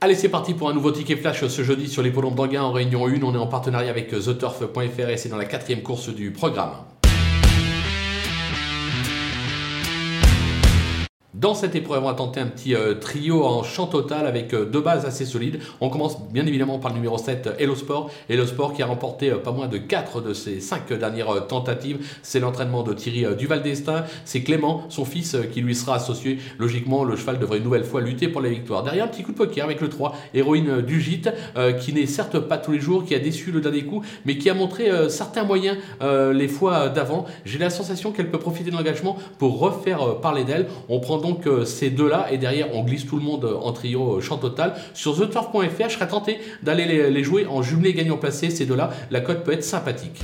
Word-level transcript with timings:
Allez, 0.00 0.14
c'est 0.14 0.28
parti 0.28 0.54
pour 0.54 0.70
un 0.70 0.74
nouveau 0.74 0.92
ticket 0.92 1.16
flash 1.16 1.44
ce 1.44 1.62
jeudi 1.64 1.88
sur 1.88 2.02
l'hippodrome 2.02 2.36
d'Anguin 2.36 2.62
en 2.62 2.70
Réunion 2.70 3.08
1. 3.08 3.20
On 3.24 3.34
est 3.34 3.36
en 3.38 3.48
partenariat 3.48 3.90
avec 3.90 4.10
TheTurf.fr 4.10 5.08
et 5.08 5.16
c'est 5.16 5.28
dans 5.28 5.36
la 5.36 5.44
quatrième 5.44 5.82
course 5.82 6.10
du 6.10 6.30
programme. 6.30 6.70
Dans 11.40 11.54
cette 11.54 11.76
épreuve, 11.76 12.02
on 12.02 12.08
va 12.08 12.14
tenter 12.14 12.40
un 12.40 12.48
petit 12.48 12.74
euh, 12.74 12.94
trio 12.94 13.44
en 13.44 13.62
champ 13.62 13.86
total 13.86 14.26
avec 14.26 14.52
euh, 14.52 14.64
deux 14.64 14.80
bases 14.80 15.06
assez 15.06 15.24
solides. 15.24 15.60
On 15.80 15.88
commence 15.88 16.20
bien 16.32 16.44
évidemment 16.44 16.80
par 16.80 16.90
le 16.90 16.96
numéro 16.96 17.16
7, 17.16 17.50
Hello 17.60 17.76
Sport. 17.76 18.10
Hello 18.28 18.44
Sport 18.44 18.72
qui 18.72 18.82
a 18.82 18.86
remporté 18.86 19.30
euh, 19.30 19.36
pas 19.36 19.52
moins 19.52 19.68
de 19.68 19.78
4 19.78 20.20
de 20.20 20.34
ses 20.34 20.58
5 20.58 20.92
dernières 20.94 21.46
tentatives. 21.46 22.04
C'est 22.24 22.40
l'entraînement 22.40 22.82
de 22.82 22.92
Thierry 22.92 23.36
Duval 23.36 23.62
d'Estaing. 23.62 24.02
C'est 24.24 24.42
Clément, 24.42 24.82
son 24.88 25.04
fils, 25.04 25.36
qui 25.52 25.60
lui 25.60 25.76
sera 25.76 25.94
associé. 25.94 26.38
Logiquement, 26.58 27.04
le 27.04 27.14
cheval 27.14 27.38
devrait 27.38 27.58
une 27.58 27.64
nouvelle 27.64 27.84
fois 27.84 28.00
lutter 28.00 28.26
pour 28.26 28.40
la 28.40 28.48
victoire. 28.48 28.82
Derrière, 28.82 29.04
un 29.04 29.08
petit 29.08 29.22
coup 29.22 29.30
de 29.30 29.36
poker 29.36 29.64
avec 29.64 29.80
le 29.80 29.88
3, 29.88 30.16
héroïne 30.34 30.80
du 30.80 31.00
gîte, 31.00 31.30
qui 31.80 31.92
n'est 31.92 32.06
certes 32.06 32.40
pas 32.40 32.58
tous 32.58 32.72
les 32.72 32.80
jours, 32.80 33.04
qui 33.04 33.14
a 33.14 33.20
déçu 33.20 33.52
le 33.52 33.60
dernier 33.60 33.84
coup, 33.84 34.02
mais 34.24 34.38
qui 34.38 34.50
a 34.50 34.54
montré 34.54 34.90
certains 35.08 35.44
moyens 35.44 35.76
les 36.00 36.48
fois 36.48 36.88
d'avant. 36.88 37.26
J'ai 37.44 37.58
la 37.58 37.70
sensation 37.70 38.10
qu'elle 38.10 38.30
peut 38.30 38.38
profiter 38.38 38.70
de 38.70 38.76
l'engagement 38.76 39.16
pour 39.38 39.60
refaire 39.60 40.20
parler 40.20 40.44
d'elle. 40.44 40.66
On 40.88 41.00
prend 41.00 41.18
donc 41.18 41.27
donc 41.28 41.46
euh, 41.46 41.64
ces 41.64 41.90
deux-là, 41.90 42.28
et 42.30 42.38
derrière 42.38 42.74
on 42.74 42.82
glisse 42.82 43.06
tout 43.06 43.16
le 43.16 43.22
monde 43.22 43.44
en 43.44 43.72
trio 43.72 44.16
euh, 44.16 44.20
champ 44.20 44.38
total. 44.38 44.74
Sur 44.94 45.18
theturf.fr, 45.18 45.88
je 45.88 45.94
serais 45.94 46.08
tenté 46.08 46.38
d'aller 46.62 47.10
les, 47.10 47.24
jouer 47.24 47.46
en 47.46 47.62
jumelé 47.62 47.92
gagnant 47.92 48.16
placé, 48.16 48.50
ces 48.50 48.66
deux-là, 48.66 48.90
la 49.10 49.20
cote 49.20 49.44
peut 49.44 49.52
être 49.52 49.64
sympathique. 49.64 50.20